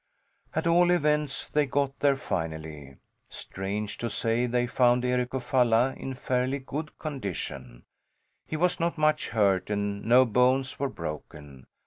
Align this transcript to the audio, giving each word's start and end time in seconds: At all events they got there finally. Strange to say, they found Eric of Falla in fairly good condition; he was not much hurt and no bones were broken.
At 0.55 0.65
all 0.65 0.89
events 0.89 1.47
they 1.49 1.67
got 1.67 1.99
there 1.99 2.15
finally. 2.15 2.95
Strange 3.29 3.99
to 3.99 4.09
say, 4.09 4.47
they 4.47 4.65
found 4.65 5.05
Eric 5.05 5.35
of 5.35 5.43
Falla 5.43 5.93
in 5.95 6.15
fairly 6.15 6.57
good 6.57 6.97
condition; 6.97 7.83
he 8.47 8.57
was 8.57 8.79
not 8.79 8.97
much 8.97 9.29
hurt 9.29 9.69
and 9.69 10.03
no 10.03 10.25
bones 10.25 10.79
were 10.79 10.89
broken. 10.89 11.67